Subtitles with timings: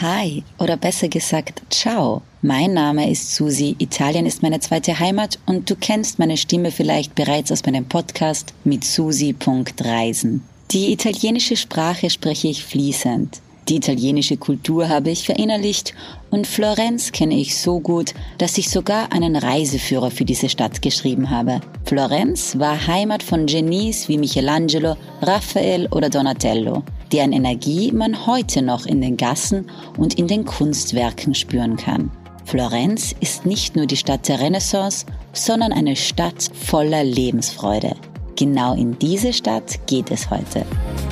[0.00, 2.22] Hi oder besser gesagt Ciao.
[2.40, 7.16] Mein Name ist Susi, Italien ist meine zweite Heimat und du kennst meine Stimme vielleicht
[7.16, 10.44] bereits aus meinem Podcast mit Susi.reisen.
[10.70, 13.40] Die italienische Sprache spreche ich fließend.
[13.68, 15.94] Die italienische Kultur habe ich verinnerlicht
[16.30, 21.28] und Florenz kenne ich so gut, dass ich sogar einen Reiseführer für diese Stadt geschrieben
[21.28, 21.60] habe.
[21.84, 28.86] Florenz war Heimat von Genies wie Michelangelo, Raphael oder Donatello, deren Energie man heute noch
[28.86, 32.10] in den Gassen und in den Kunstwerken spüren kann.
[32.44, 37.94] Florenz ist nicht nur die Stadt der Renaissance, sondern eine Stadt voller Lebensfreude.
[38.36, 40.64] Genau in diese Stadt geht es heute.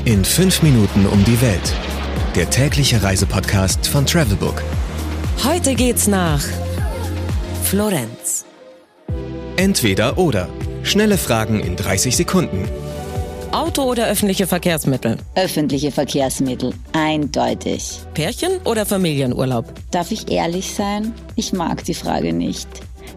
[0.04, 1.74] In fünf Minuten um die Welt
[2.36, 4.62] der tägliche Reisepodcast von Travelbook.
[5.42, 6.42] Heute geht's nach
[7.64, 8.44] Florenz.
[9.56, 10.48] Entweder oder.
[10.82, 12.68] Schnelle Fragen in 30 Sekunden.
[13.52, 15.16] Auto oder öffentliche Verkehrsmittel?
[15.34, 18.00] Öffentliche Verkehrsmittel, eindeutig.
[18.14, 19.66] Pärchen oder Familienurlaub?
[19.90, 21.14] Darf ich ehrlich sein?
[21.36, 22.68] Ich mag die Frage nicht.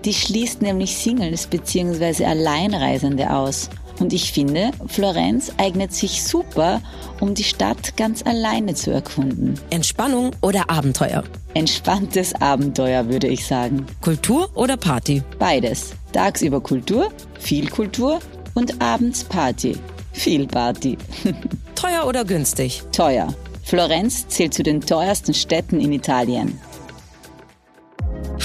[0.05, 2.25] Die schließt nämlich Singles bzw.
[2.25, 3.69] Alleinreisende aus.
[3.99, 6.81] Und ich finde, Florenz eignet sich super,
[7.19, 9.59] um die Stadt ganz alleine zu erkunden.
[9.71, 11.23] Entspannung oder Abenteuer?
[11.53, 13.85] Entspanntes Abenteuer, würde ich sagen.
[13.99, 15.21] Kultur oder Party?
[15.37, 15.91] Beides.
[16.13, 18.19] Tagsüber Kultur, viel Kultur
[18.53, 19.77] und abends Party.
[20.11, 20.97] Viel Party.
[21.75, 22.83] Teuer oder günstig?
[22.91, 23.33] Teuer.
[23.63, 26.59] Florenz zählt zu den teuersten Städten in Italien.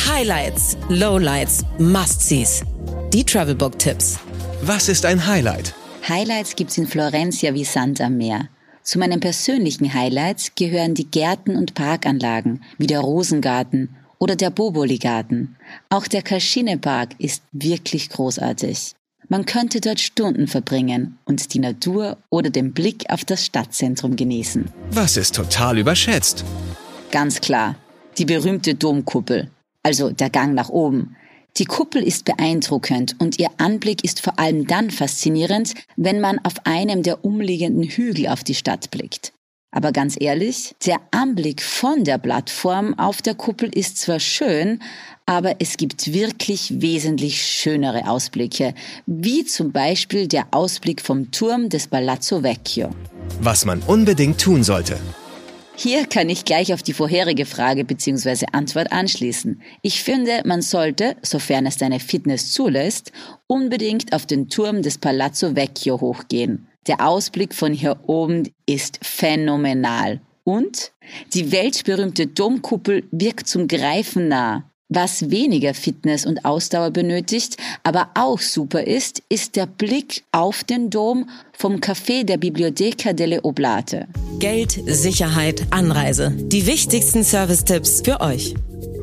[0.06, 2.62] Highlights, Lowlights, Must-Sees.
[3.12, 4.18] Die Travelbook-Tipps.
[4.62, 5.74] Was ist ein Highlight?
[6.08, 8.48] Highlights gibt's in Florenz ja wie Sand am Meer.
[8.82, 15.56] Zu meinen persönlichen Highlights gehören die Gärten und Parkanlagen, wie der Rosengarten oder der Boboli-Garten.
[15.88, 18.92] Auch der Cascine-Park ist wirklich großartig.
[19.28, 24.70] Man könnte dort Stunden verbringen und die Natur oder den Blick auf das Stadtzentrum genießen.
[24.90, 26.44] Was ist total überschätzt?
[27.10, 27.76] Ganz klar,
[28.18, 29.50] die berühmte Domkuppel,
[29.82, 31.16] also der Gang nach oben.
[31.56, 36.54] Die Kuppel ist beeindruckend und ihr Anblick ist vor allem dann faszinierend, wenn man auf
[36.66, 39.32] einem der umliegenden Hügel auf die Stadt blickt.
[39.74, 44.78] Aber ganz ehrlich, der Anblick von der Plattform auf der Kuppel ist zwar schön,
[45.26, 48.74] aber es gibt wirklich wesentlich schönere Ausblicke,
[49.06, 52.90] wie zum Beispiel der Ausblick vom Turm des Palazzo Vecchio.
[53.40, 54.96] Was man unbedingt tun sollte.
[55.74, 58.46] Hier kann ich gleich auf die vorherige Frage bzw.
[58.52, 59.60] Antwort anschließen.
[59.82, 63.10] Ich finde, man sollte, sofern es deine Fitness zulässt,
[63.48, 66.68] unbedingt auf den Turm des Palazzo Vecchio hochgehen.
[66.86, 70.20] Der Ausblick von hier oben ist phänomenal.
[70.44, 70.92] Und
[71.32, 74.70] die weltberühmte Domkuppel wirkt zum Greifen nah.
[74.90, 80.90] Was weniger Fitness und Ausdauer benötigt, aber auch super ist, ist der Blick auf den
[80.90, 84.06] Dom vom Café der Biblioteca delle Oblate.
[84.38, 86.32] Geld, Sicherheit, Anreise.
[86.36, 88.54] Die wichtigsten Service-Tipps für euch.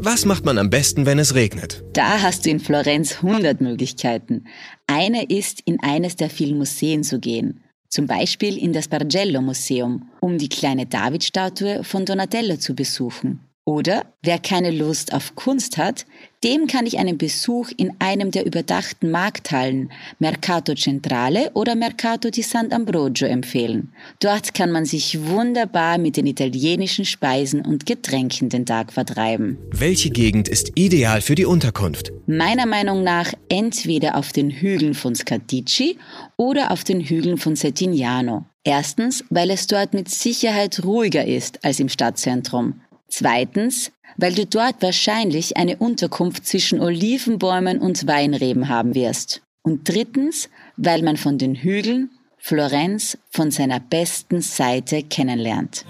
[0.04, 1.84] Was macht man am besten, wenn es regnet?
[1.94, 4.46] Da hast du in Florenz 100 Möglichkeiten.
[4.86, 7.64] Eine ist, in eines der vielen Museen zu gehen.
[7.94, 13.42] Zum Beispiel in das Bargello Museum, um die kleine Davidstatue von Donatello zu besuchen.
[13.64, 16.08] Oder wer keine Lust auf Kunst hat,
[16.44, 22.42] dem kann ich einen Besuch in einem der überdachten Markthallen Mercato Centrale oder Mercato di
[22.42, 23.94] Sant'Ambrogio empfehlen.
[24.20, 29.60] Dort kann man sich wunderbar mit den italienischen Speisen und Getränken den Tag vertreiben.
[29.70, 32.12] Welche Gegend ist ideal für die Unterkunft?
[32.26, 36.00] Meiner Meinung nach entweder auf den Hügeln von Scatici
[36.36, 38.46] oder auf den Hügeln von Settignano.
[38.64, 42.82] Erstens, weil es dort mit Sicherheit ruhiger ist als im Stadtzentrum.
[43.12, 49.42] Zweitens, weil du dort wahrscheinlich eine Unterkunft zwischen Olivenbäumen und Weinreben haben wirst.
[49.64, 55.86] Und drittens, weil man von den Hügeln Florenz von seiner besten Seite kennenlernt.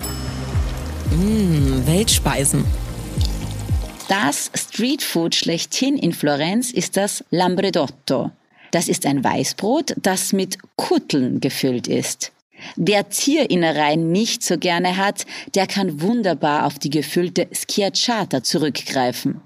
[1.11, 2.65] Mmh, Weltspeisen.
[4.09, 8.31] Das Streetfood schlechthin in Florenz ist das Lambredotto.
[8.71, 12.33] Das ist ein Weißbrot, das mit Kutteln gefüllt ist.
[12.75, 19.41] Wer Tierinnereien nicht so gerne hat, der kann wunderbar auf die gefüllte Schiacciata zurückgreifen.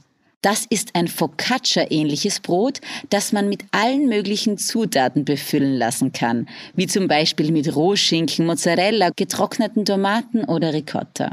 [0.46, 2.80] Das ist ein Focaccia-ähnliches Brot,
[3.10, 9.10] das man mit allen möglichen Zutaten befüllen lassen kann, wie zum Beispiel mit Rohschinken, Mozzarella,
[9.16, 11.32] getrockneten Tomaten oder Ricotta.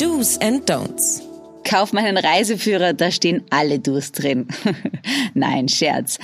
[0.00, 1.22] Do's and Don'ts.
[1.62, 4.48] Kauf meinen Reiseführer, da stehen alle Do's drin.
[5.34, 6.18] Nein, Scherz.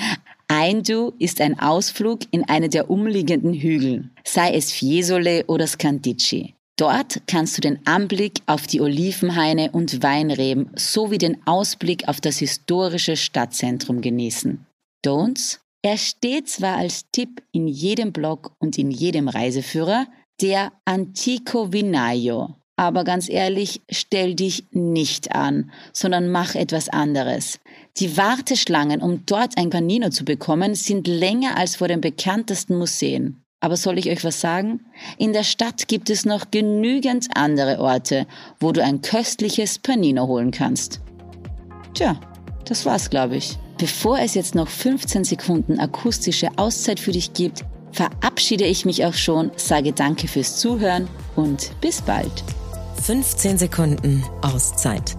[0.48, 6.54] Ein Du ist ein Ausflug in eine der umliegenden Hügel, sei es Fiesole oder Scandici.
[6.78, 12.38] Dort kannst du den Anblick auf die Olivenhaine und Weinreben sowie den Ausblick auf das
[12.38, 14.64] historische Stadtzentrum genießen.
[15.04, 15.58] Don'ts?
[15.82, 20.06] Er steht zwar als Tipp in jedem Blog und in jedem Reiseführer,
[20.40, 22.56] der Antico Vinaio.
[22.76, 27.58] Aber ganz ehrlich, stell dich nicht an, sondern mach etwas anderes.
[27.96, 33.42] Die Warteschlangen, um dort ein Panino zu bekommen, sind länger als vor den bekanntesten Museen.
[33.60, 34.84] Aber soll ich euch was sagen?
[35.16, 38.26] In der Stadt gibt es noch genügend andere Orte,
[38.60, 41.00] wo du ein köstliches Panino holen kannst.
[41.94, 42.20] Tja,
[42.66, 43.56] das war's, glaube ich.
[43.78, 49.14] Bevor es jetzt noch 15 Sekunden akustische Auszeit für dich gibt, verabschiede ich mich auch
[49.14, 52.44] schon, sage danke fürs Zuhören und bis bald.
[53.06, 55.16] 15 Sekunden Auszeit